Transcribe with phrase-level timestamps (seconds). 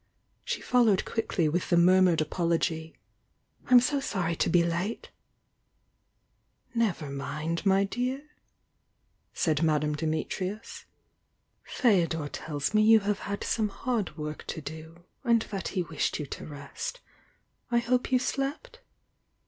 [0.43, 2.95] She followed quickly with the murmured apology:
[3.67, 5.11] "I'm so Sony to be late!"
[6.73, 8.23] "Never mind, my dear,"
[9.31, 10.85] said Madame Dimitrius.
[11.77, 16.17] "Fdodor tells me you have had some hard work to do, and that he wished
[16.17, 17.01] you to rest.
[17.69, 18.81] I hope you slept?"